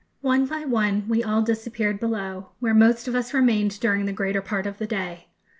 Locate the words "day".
4.87-5.27